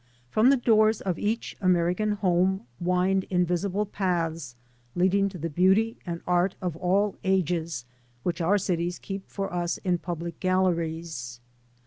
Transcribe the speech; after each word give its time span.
From 0.31 0.49
the 0.49 0.57
doors 0.57 0.99
of 0.99 1.19
each 1.19 1.55
Americao 1.61 2.15
home 2.17 2.61
wind 2.79 3.25
invisible 3.29 3.85
paths 3.85 4.55
leading 4.95 5.29
to 5.29 5.37
the 5.37 5.47
beauty 5.47 5.97
and 6.07 6.21
art 6.25 6.55
of 6.59 6.75
all 6.75 7.17
ages, 7.23 7.85
which 8.23 8.41
our 8.41 8.57
cities 8.57 8.97
keep 8.97 9.29
for 9.29 9.53
us 9.53 9.77
in 9.77 9.99
public 9.99 10.39
gal 10.39 10.63
leries. 10.65 11.39